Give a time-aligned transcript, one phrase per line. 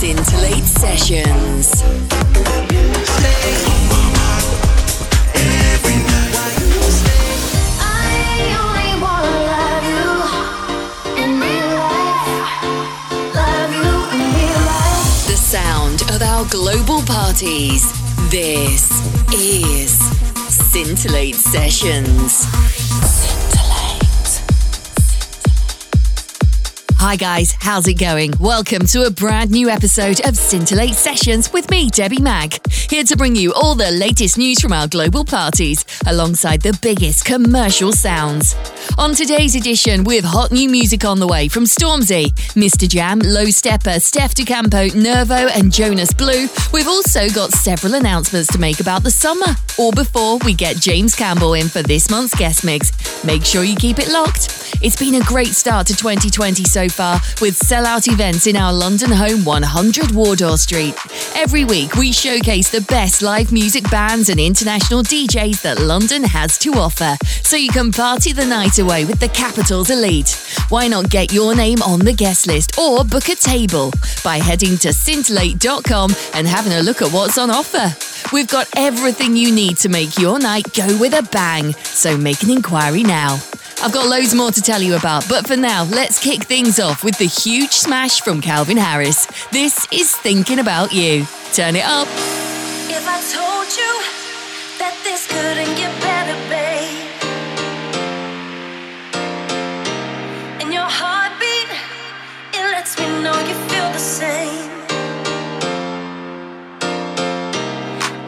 [0.00, 1.82] Scintillate Sessions.
[15.26, 17.84] The sound of our global parties.
[18.30, 18.90] This
[19.34, 19.98] is
[20.48, 22.46] Scintillate Sessions.
[27.02, 28.34] Hi guys, how's it going?
[28.38, 33.16] Welcome to a brand new episode of Scintillate Sessions with me, Debbie Mag, here to
[33.16, 38.54] bring you all the latest news from our global parties alongside the biggest commercial sounds.
[39.00, 43.98] On today's edition, with hot new music on the way from Stormzy, MistaJam, Low Steppa,
[43.98, 49.10] Steph DeCampo, Nervo, and Jonas Blue, we've also got several announcements to make about the
[49.10, 49.56] summer.
[49.78, 52.92] Or before we get James Campbell in for this month's guest mix.
[53.24, 54.76] Make sure you keep it locked.
[54.82, 59.10] It's been a great start to 2020 so far, with sell-out events in our London
[59.10, 60.94] home 100 Wardour Street.
[61.34, 66.58] Every week, we showcase the best live music bands and international DJs that London has
[66.58, 70.30] to offer, so you can party the night away with the capital's elite.
[70.68, 73.92] Why not get your name on the guest list or book a table
[74.24, 77.94] by heading to scintillate.com and having a look at what's on offer?
[78.34, 82.42] We've got everything you need to make your night go with a bang, so make
[82.42, 83.34] an inquiry now.
[83.80, 87.04] I've got loads more to tell you about, but for now, let's kick things off
[87.04, 89.26] with the huge smash from Calvin Harris.
[89.52, 91.26] This is Thinking About You.
[91.52, 92.08] Turn it up.
[92.90, 94.02] If I told you
[94.80, 96.09] that this couldn't get better,
[104.00, 104.70] same.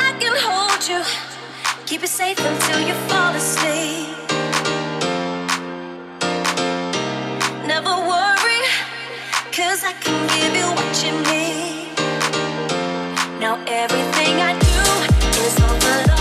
[0.08, 1.02] I can hold you,
[1.86, 4.16] keep you safe until you fall asleep.
[7.66, 8.62] Never worry,
[9.56, 11.88] cause I can give you what you need.
[13.40, 14.78] Now everything I do
[15.46, 16.11] is all for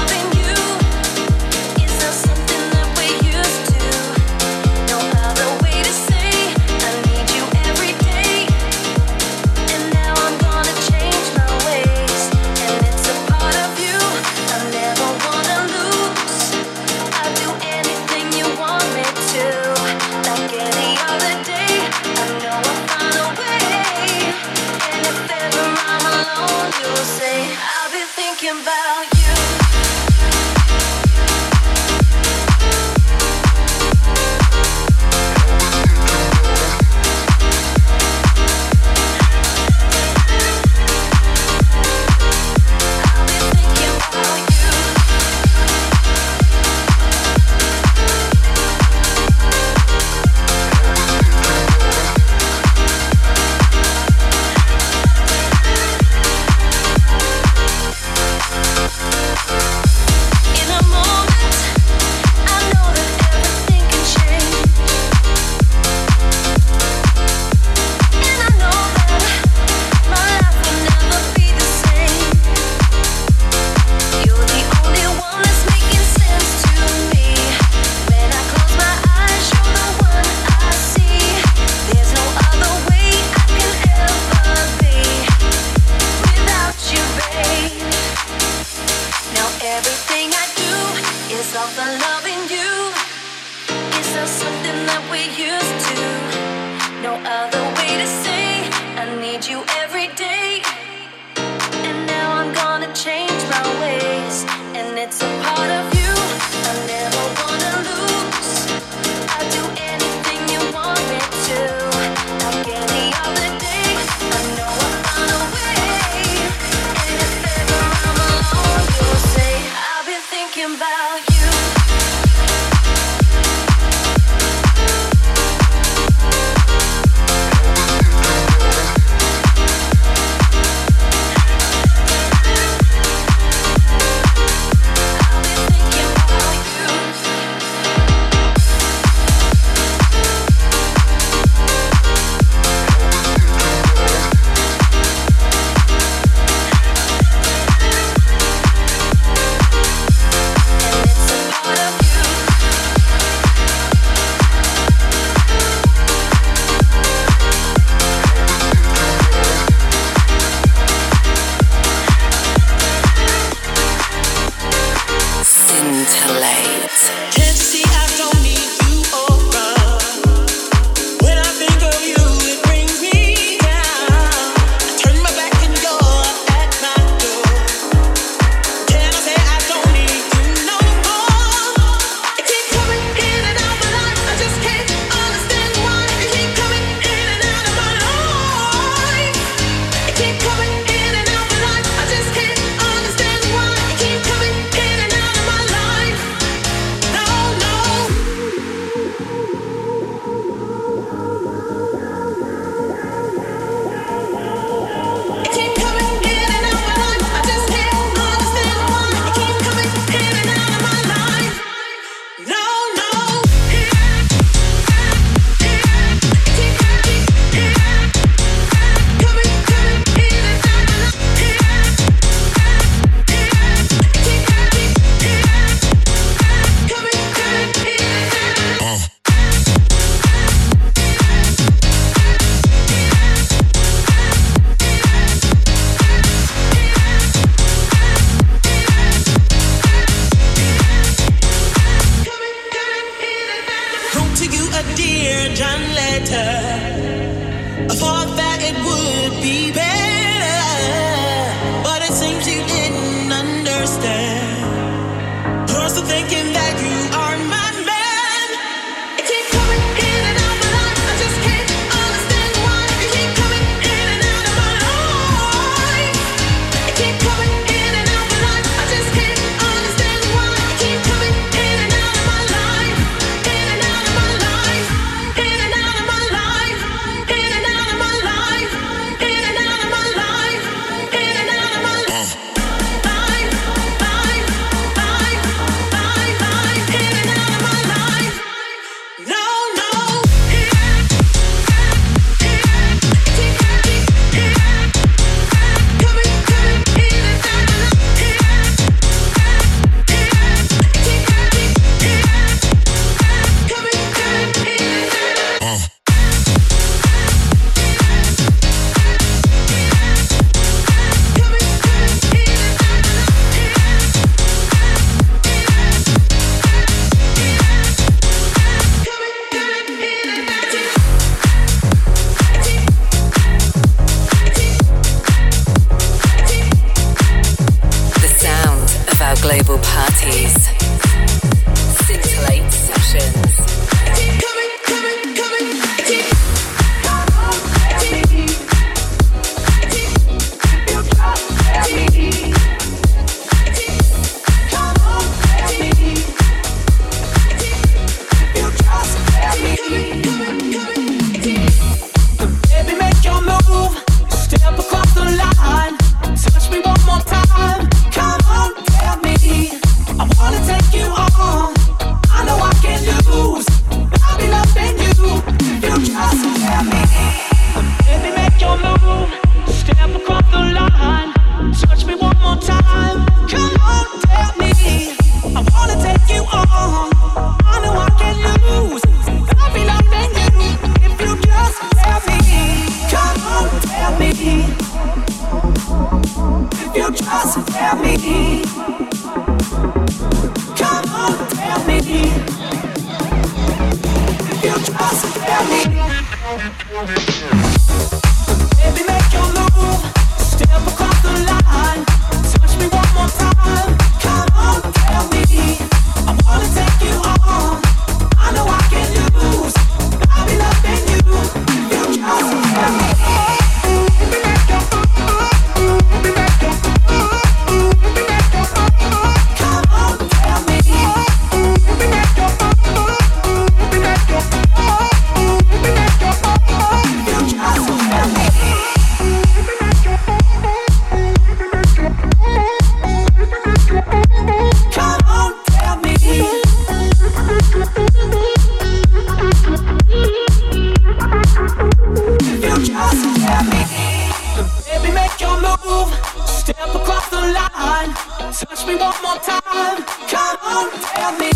[449.51, 451.51] Come on, tell me.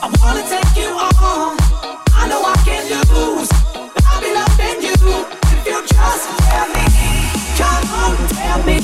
[0.00, 1.56] I wanna take you on.
[2.14, 3.50] I know I can lose.
[4.06, 4.94] I'll be loving you
[5.50, 6.84] if you just tell me.
[7.58, 8.76] Come on, tell me.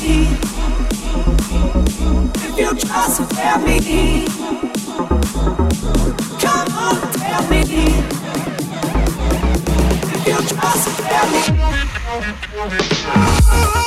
[2.35, 3.77] If you just tell me.
[6.41, 7.61] Come on, tell me.
[10.11, 11.27] If you just tell
[13.79, 13.84] me.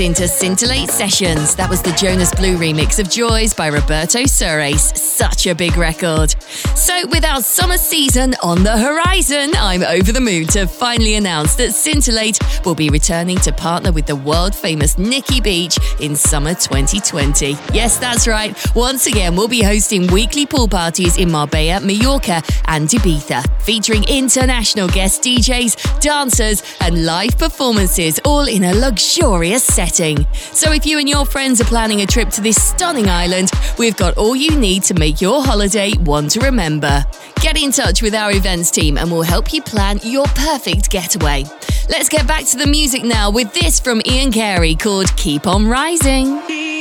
[0.00, 1.56] Into Scintillate Sessions.
[1.56, 4.96] That was the Jonas Blue remix of Joys by Roberto Surace.
[4.96, 6.30] Such a big record.
[6.76, 11.56] So, with our summer season on the horizon, I'm over the moon to finally announce
[11.56, 16.54] that Scintillate will be returning to partner with the world famous Nikki Beach in summer
[16.54, 17.56] 2020.
[17.72, 18.56] Yes, that's right.
[18.76, 24.88] Once again, we'll be hosting weekly pool parties in Marbella, Mallorca, and Ibiza, featuring international
[24.88, 29.87] guest DJs, dancers, and live performances, all in a luxurious setting.
[29.90, 33.96] So, if you and your friends are planning a trip to this stunning island, we've
[33.96, 37.04] got all you need to make your holiday one to remember
[37.40, 41.44] Get in touch with our events team and we'll help you plan your perfect getaway.
[41.88, 45.66] Let's get back to the music now with this from Ian Carey called Keep On
[45.68, 46.77] Rising.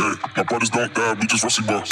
[0.00, 0.20] say.
[0.36, 1.90] My brothers don't die, we just rusty bars.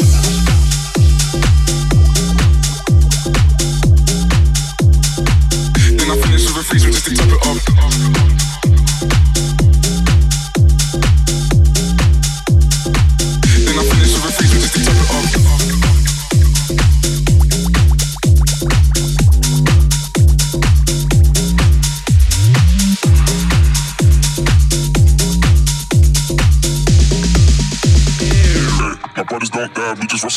[5.96, 8.17] Then I finish with a freeze, we just to top it off.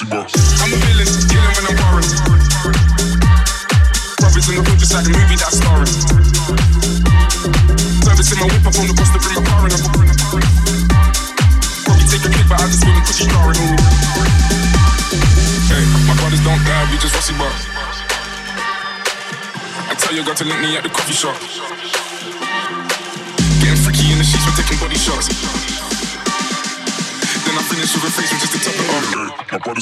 [0.01, 0.33] pussy box.
[0.61, 2.11] I'm a villain, killing when I'm worried.
[4.17, 5.93] Brothers in the hood just like a movie that's starring.
[8.01, 9.77] Service in my whip, I'm on the bus to bring my car in.
[11.85, 13.59] Probably take a kick, but I just wouldn't push you starring.
[15.69, 17.67] Hey, my brothers don't die, we just rusty box.
[19.89, 21.50] I tell your girl to link me at the coffee shop.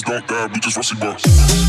[0.09, 1.68] don't die, we just rusty boss.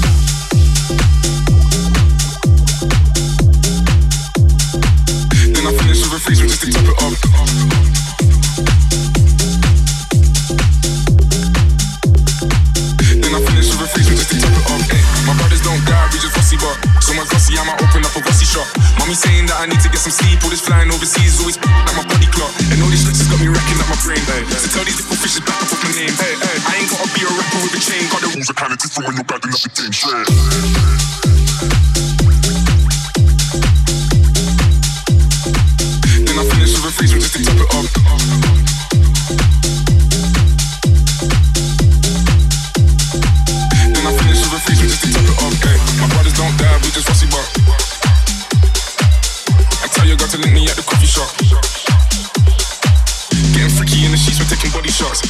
[50.11, 51.31] you got to link me at the coffee shop.
[53.55, 55.23] Getting freaky in the sheets, we're taking body shots.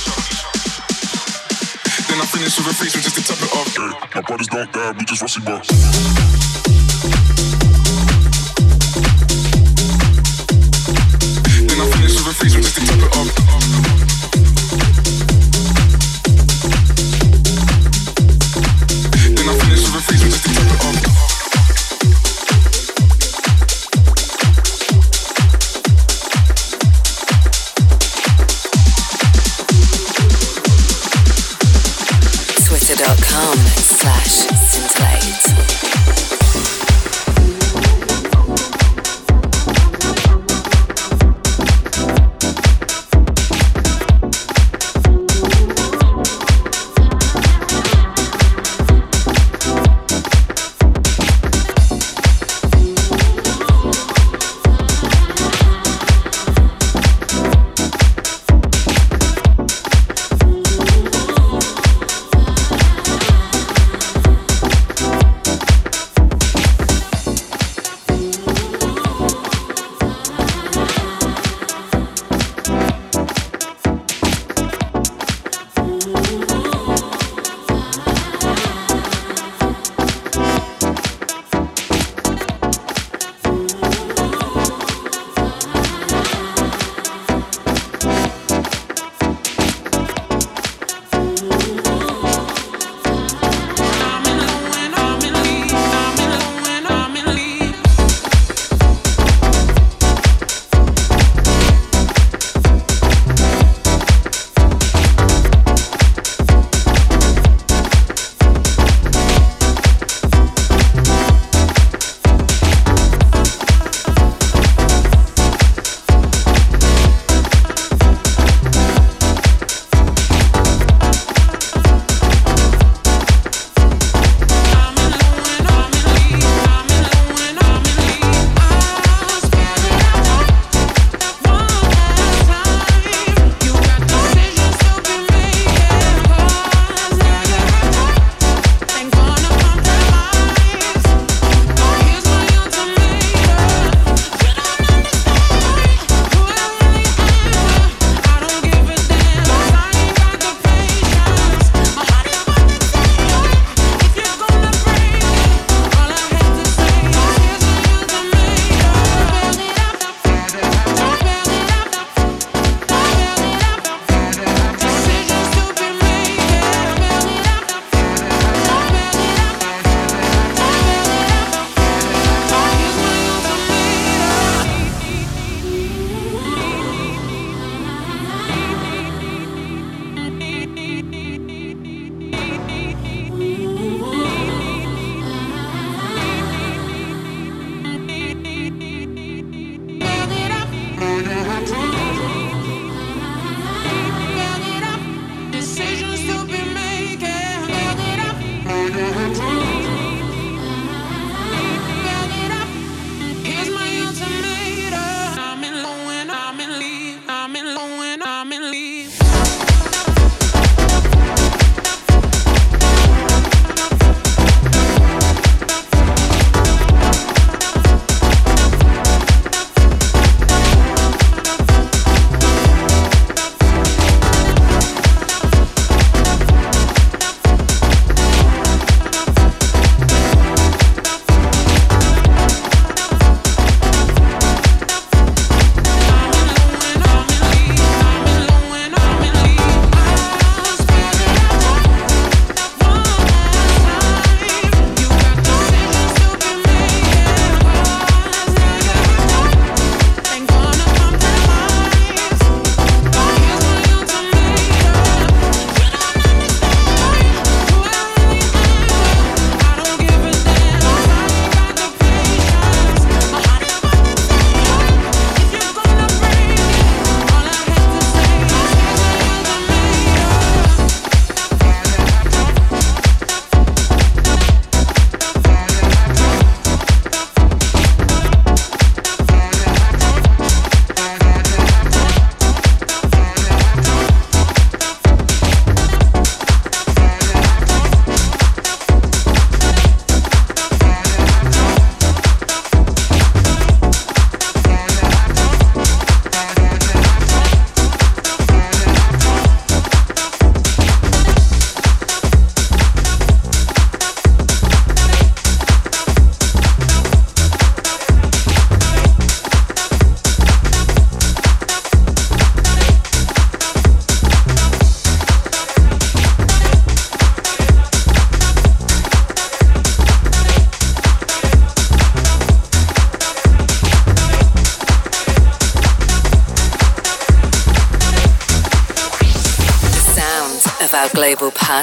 [2.09, 3.69] Then I finish with a face with just to top it off.
[3.77, 5.69] Hey, my brothers don't die, we just rusty bucks.
[11.69, 14.10] Then I finish with a freeze, we just to top it off.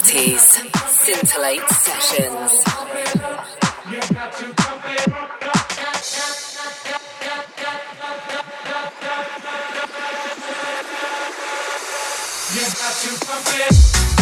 [0.08, 0.64] Parties.
[0.88, 2.64] Scintillate Sessions.
[3.90, 4.54] You got to
[13.26, 14.17] pump it.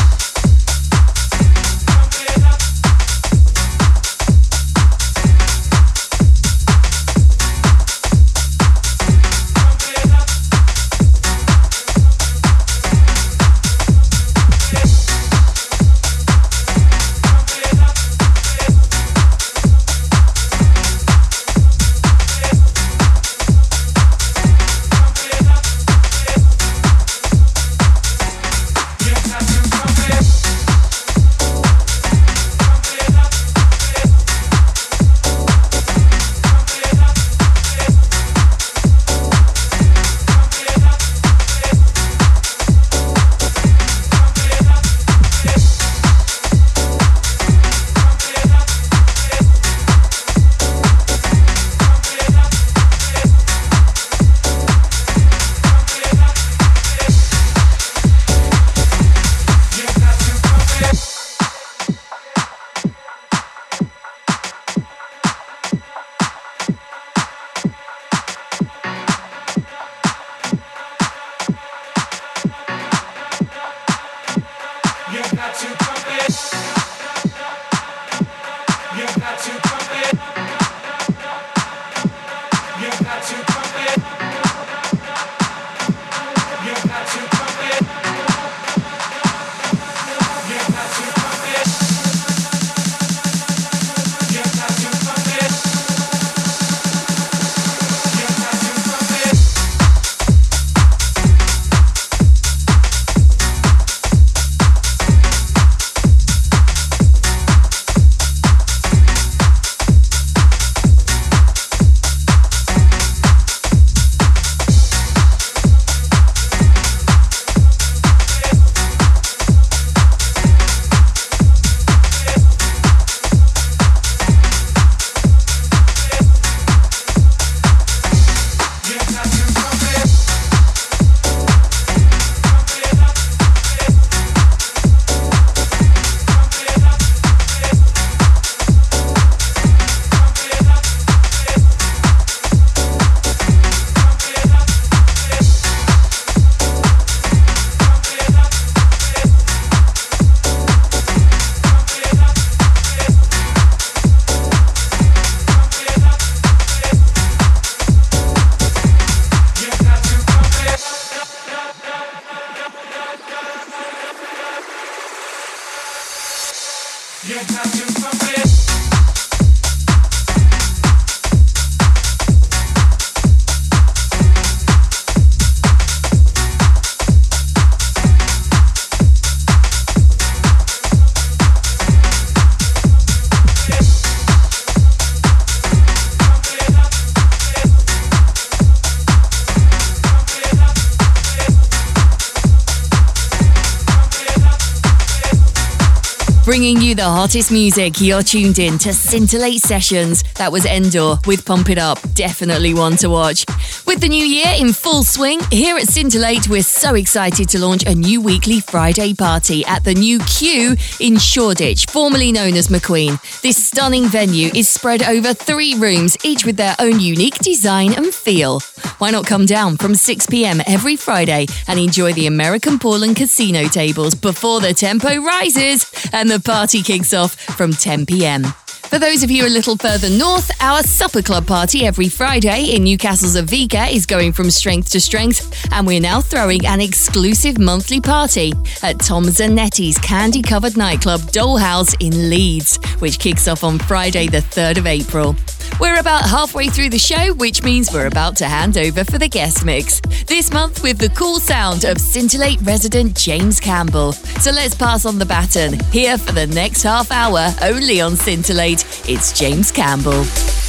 [197.05, 200.23] The hottest music, you're tuned in to Scintillate Sessions.
[200.37, 201.99] That was Endor with Pump It Up.
[202.15, 203.45] Definitely one to watch.
[203.85, 207.83] With the new year in full swing, here at Scintillate, we're so excited to launch
[207.85, 213.21] a new weekly Friday party at the new Q in Shoreditch, formerly known as McQueen.
[213.41, 218.11] This stunning venue is spread over three rooms, each with their own unique design and
[218.15, 218.61] feel.
[218.99, 223.15] Why not come down from 6 pm every Friday and enjoy the American pool and
[223.15, 228.64] casino tables before the tempo rises and the the party kicks off from 10 pm.
[228.95, 232.85] For those of you a little further north, our supper club party every Friday in
[232.85, 237.99] Newcastle's Aveika is going from strength to strength, and we're now throwing an exclusive monthly
[237.99, 238.53] party
[238.83, 244.37] at Tom Zanetti's candy covered nightclub Dollhouse in Leeds, which kicks off on Friday, the
[244.37, 245.35] 3rd of April.
[245.77, 249.27] We're about halfway through the show, which means we're about to hand over for the
[249.27, 249.99] guest mix.
[250.25, 254.13] This month with the cool sound of Scintillate resident James Campbell.
[254.13, 255.77] So let's pass on the baton.
[255.91, 260.64] Here for the next half hour, only on Scintillate, it's James Campbell.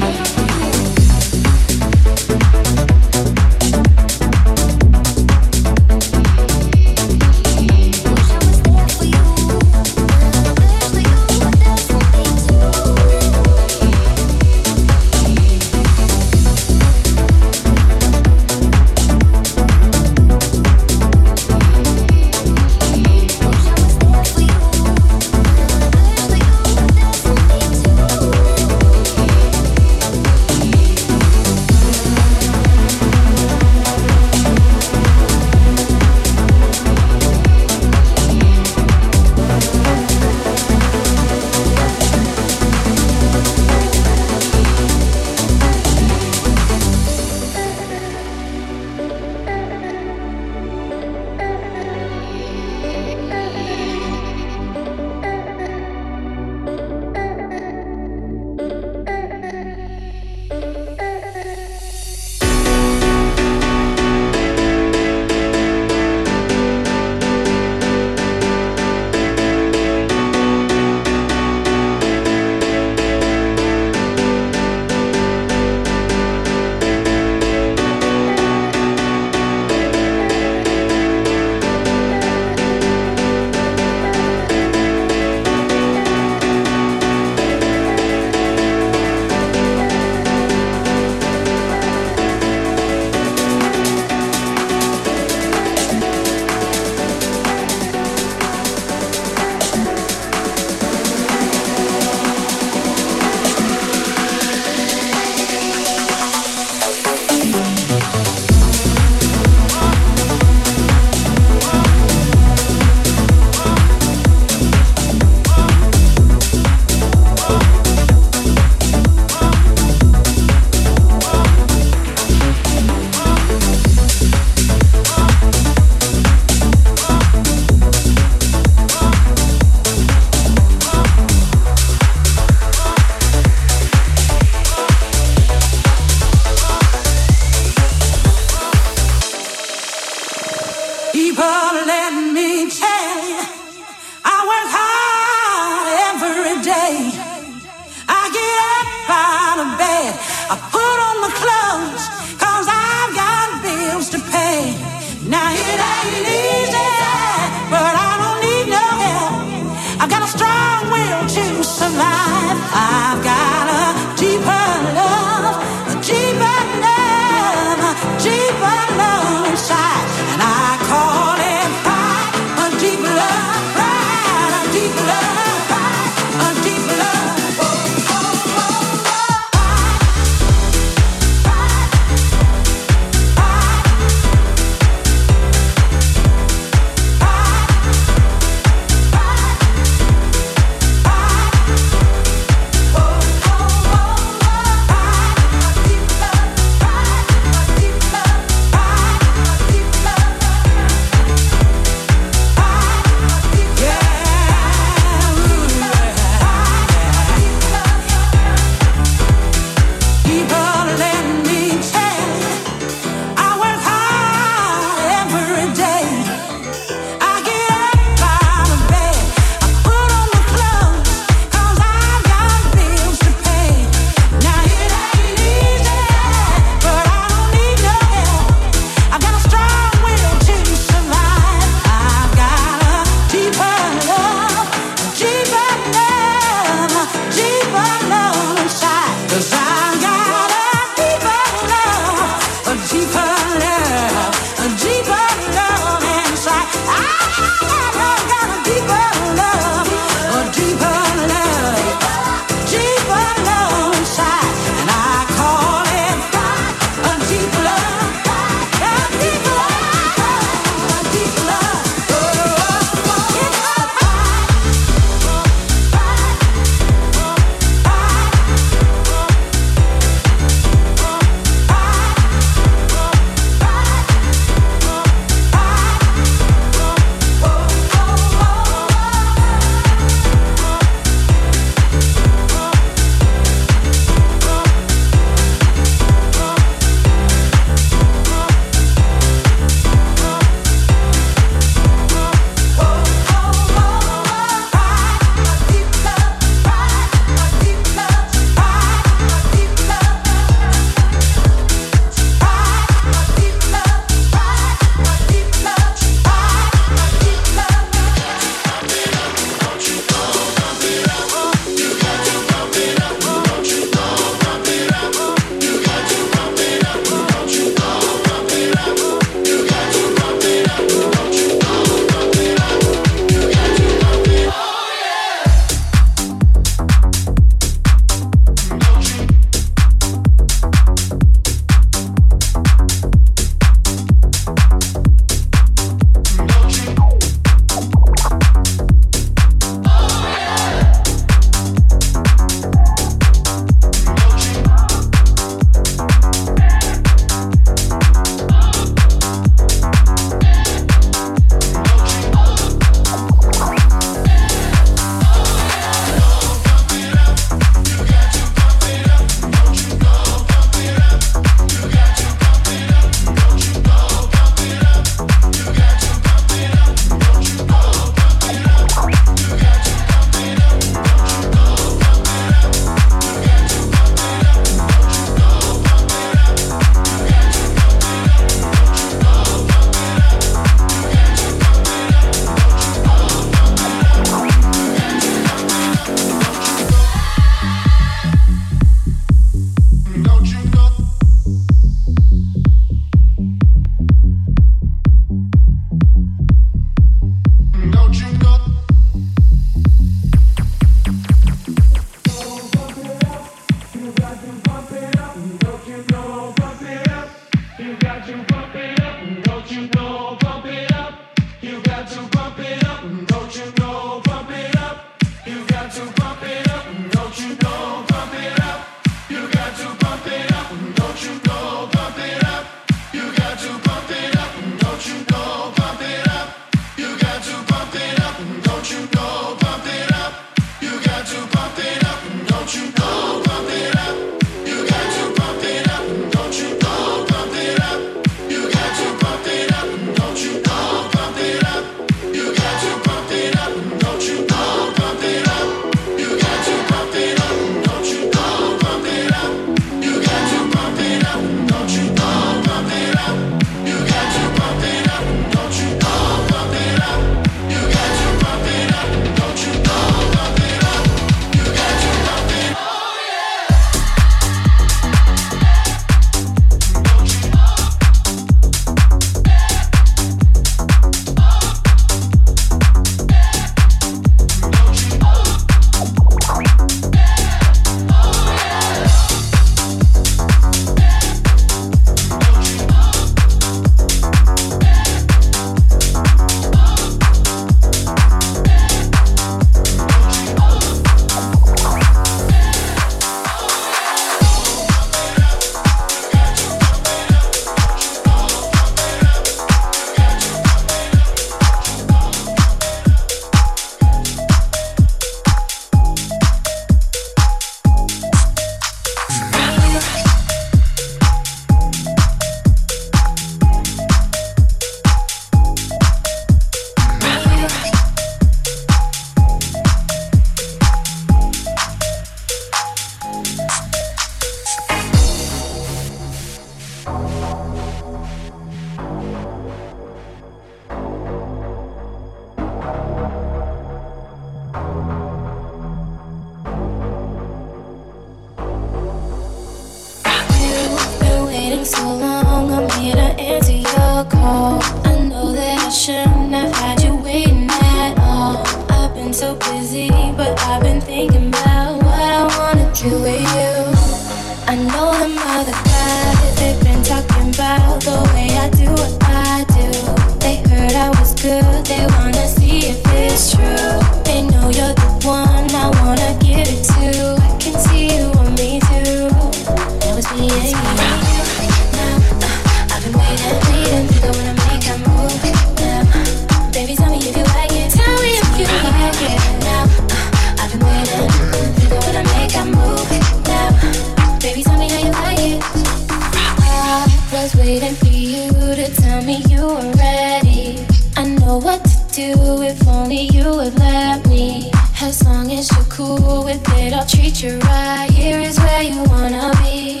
[592.18, 594.72] do if only you would let me.
[595.00, 598.10] As long as you're cool with it, I'll treat you right.
[598.10, 600.00] Here is where you wanna be.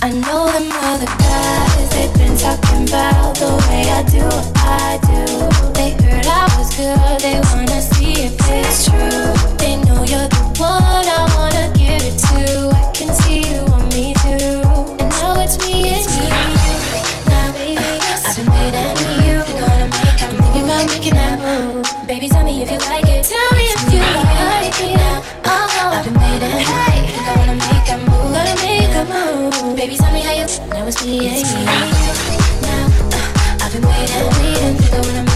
[0.00, 4.98] I know them other guys, they've been talking about the way I do what I
[5.10, 5.24] do.
[5.76, 9.28] They heard I was good, they wanna see if it's true.
[9.60, 12.70] They know you're the one I wanna give it to.
[12.72, 14.64] I can see you on me too.
[14.98, 16.63] And now it's me, it's me.
[26.46, 29.76] I wanna make a move, wanna make a move.
[29.76, 30.46] Baby, tell me how you.
[30.72, 31.42] I was being
[32.62, 32.86] now.
[33.12, 34.76] Uh, I've been waiting, waiting.
[34.76, 35.33] Think I wanna.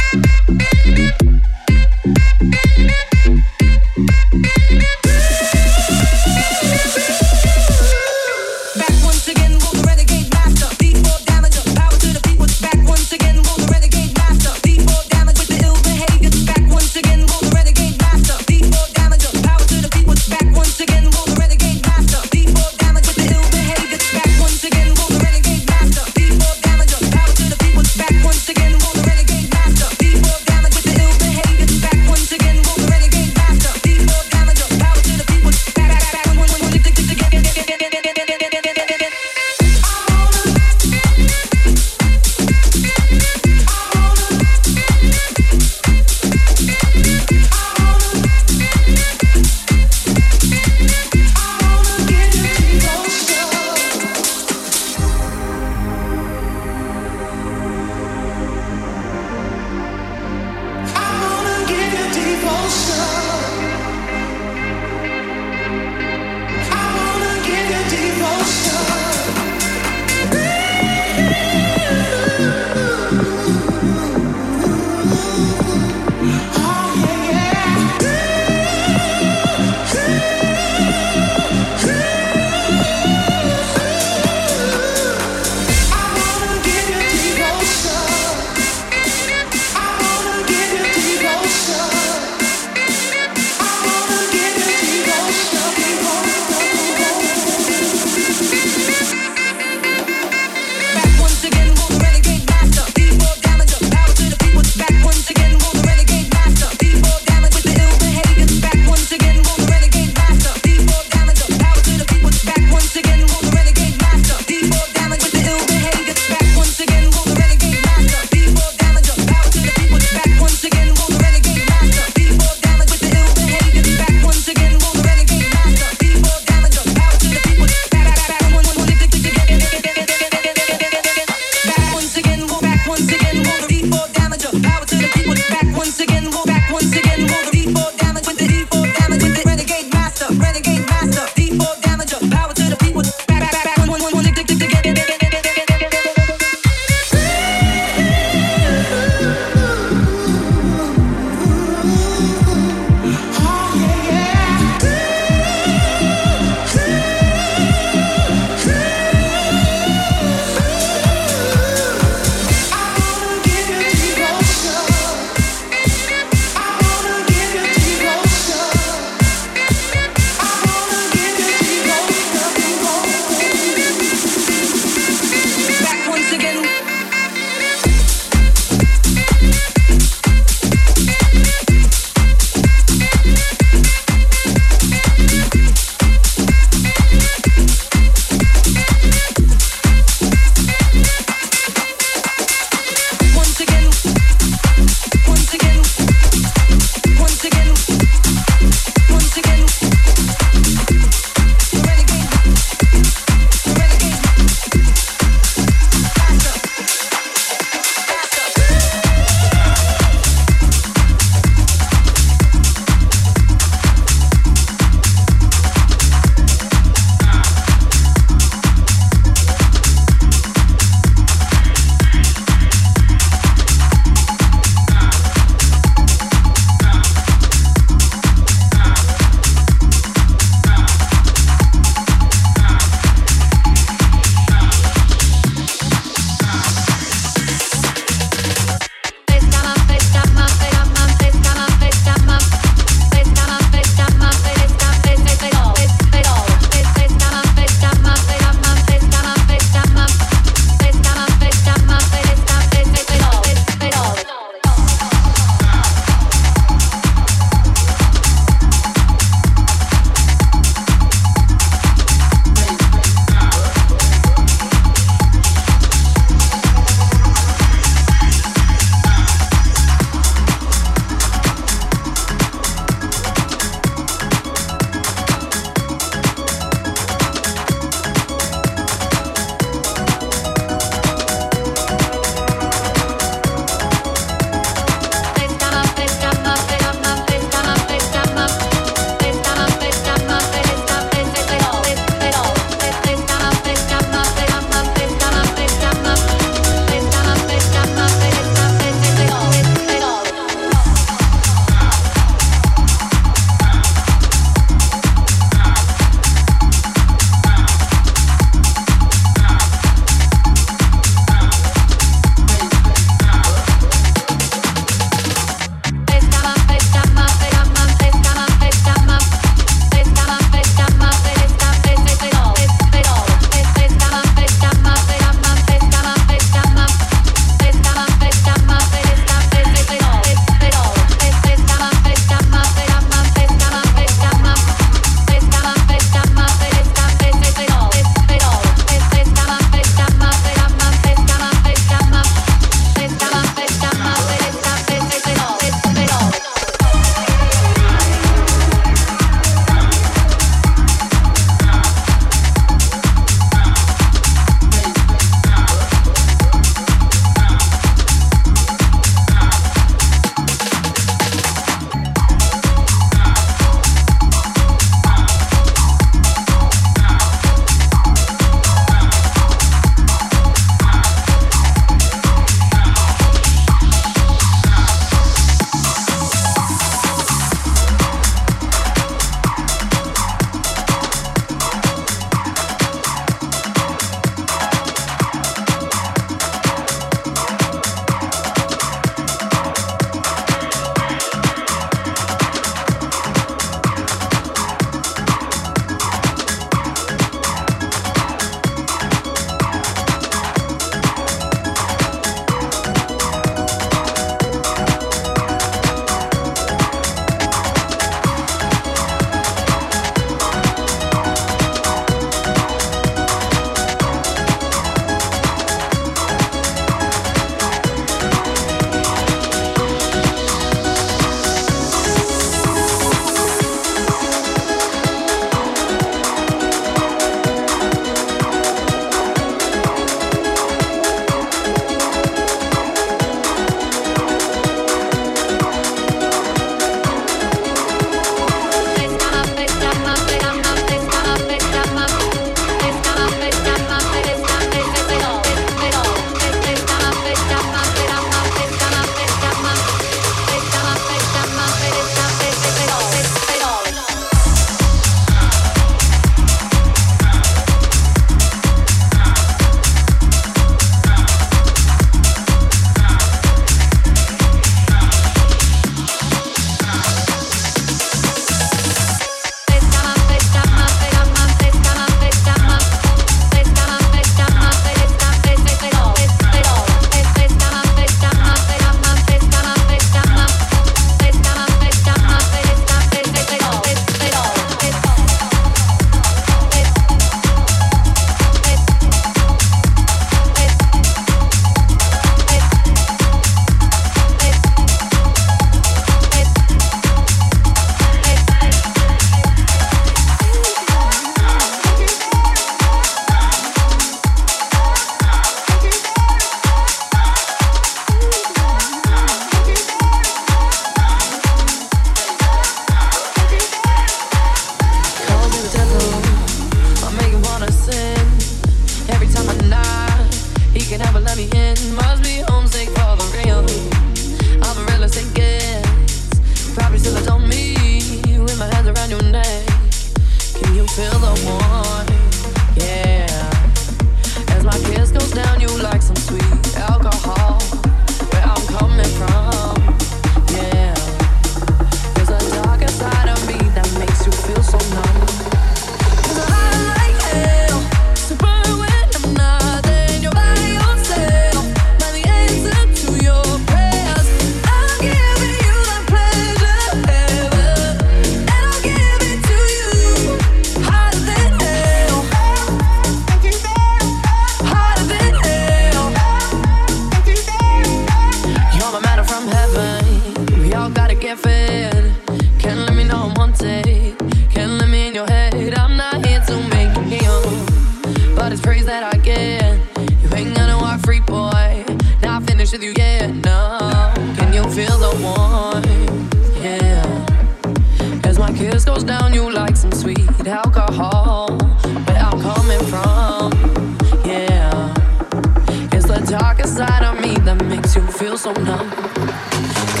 [596.31, 600.00] Darker side of me that makes you feel so numb.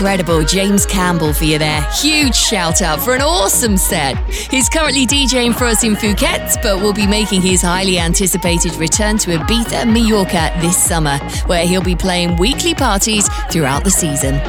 [0.00, 1.82] Incredible James Campbell for you there.
[1.92, 4.16] Huge shout out for an awesome set.
[4.30, 9.18] He's currently DJing for us in Phuket, but will be making his highly anticipated return
[9.18, 14.40] to Ibiza, Mallorca this summer, where he'll be playing weekly parties throughout the season.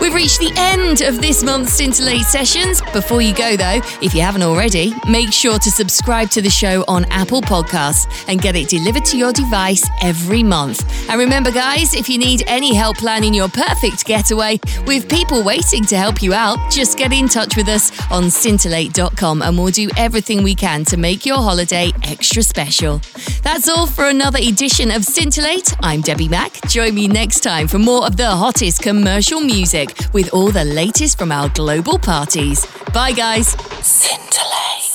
[0.00, 2.82] We've reached the end of this month's Scintillate sessions.
[2.92, 6.84] Before you go, though, if you haven't already, make sure to subscribe to the show
[6.86, 10.84] on Apple Podcasts and get it delivered to your device every month.
[11.08, 15.84] And remember, guys, if you need any help planning your perfect getaway with people waiting
[15.86, 19.88] to help you out, just get in touch with us on scintillate.com and we'll do
[19.96, 23.00] everything we can to make your holiday extra special.
[23.42, 25.74] That's all for another edition of Scintillate.
[25.80, 26.60] I'm Debbie Mack.
[26.68, 29.40] Join me next time for more of the hottest commercial
[29.86, 32.66] music with all the latest from our global parties.
[32.92, 33.48] Bye, guys.
[33.82, 34.85] Scintillate.